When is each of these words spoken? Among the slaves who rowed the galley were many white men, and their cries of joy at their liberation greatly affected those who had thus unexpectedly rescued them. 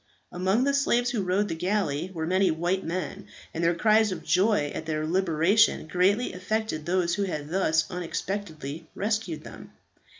Among 0.31 0.63
the 0.63 0.73
slaves 0.73 1.11
who 1.11 1.21
rowed 1.21 1.47
the 1.47 1.53
galley 1.53 2.09
were 2.11 2.25
many 2.25 2.49
white 2.49 2.83
men, 2.83 3.27
and 3.53 3.63
their 3.63 3.75
cries 3.75 4.11
of 4.11 4.23
joy 4.23 4.71
at 4.73 4.87
their 4.87 5.05
liberation 5.05 5.85
greatly 5.85 6.33
affected 6.33 6.87
those 6.87 7.13
who 7.13 7.21
had 7.25 7.49
thus 7.51 7.85
unexpectedly 7.87 8.87
rescued 8.95 9.43
them. 9.43 9.73